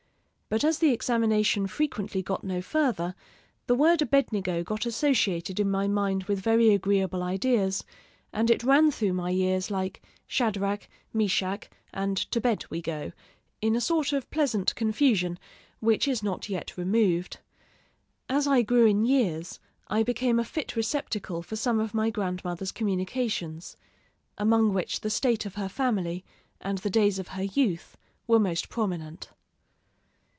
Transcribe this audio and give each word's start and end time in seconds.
But 0.53 0.65
as 0.65 0.79
the 0.79 0.91
examination 0.91 1.65
frequently 1.65 2.21
got 2.21 2.43
no 2.43 2.61
farther, 2.61 3.15
the 3.67 3.73
word 3.73 4.01
Abednego 4.01 4.65
got 4.65 4.85
associated 4.85 5.61
in 5.61 5.71
my 5.71 5.87
mind 5.87 6.25
with 6.25 6.41
very 6.41 6.73
agreeable 6.73 7.23
ideas, 7.23 7.85
and 8.33 8.51
it 8.51 8.61
ran 8.61 8.91
through 8.91 9.13
my 9.13 9.31
ears 9.31 9.71
like 9.71 10.01
"Shadrach, 10.27 10.89
Meshach, 11.13 11.69
and 11.93 12.17
To 12.31 12.41
bed 12.41 12.65
we 12.69 12.81
go," 12.81 13.13
in 13.61 13.77
a 13.77 13.79
sort 13.79 14.11
of 14.11 14.29
pleasant 14.29 14.75
confusion, 14.75 15.39
which 15.79 16.05
is 16.05 16.21
not 16.21 16.49
yet 16.49 16.75
removed. 16.75 17.39
As 18.27 18.45
I 18.45 18.61
grew 18.61 18.85
in 18.85 19.05
years, 19.05 19.57
I 19.87 20.03
became 20.03 20.37
a 20.37 20.43
fit 20.43 20.75
receptacle 20.75 21.41
for 21.43 21.55
some 21.55 21.79
of 21.79 21.93
my 21.93 22.09
grandmother's 22.09 22.73
communications, 22.73 23.77
among 24.37 24.73
which 24.73 24.99
the 24.99 25.09
state 25.09 25.45
of 25.45 25.55
her 25.55 25.69
family 25.69 26.25
and 26.59 26.79
the 26.79 26.89
days 26.89 27.19
of 27.19 27.29
her 27.29 27.43
youth 27.43 27.95
were 28.27 28.37
most 28.37 28.67
prominent. 28.67 29.29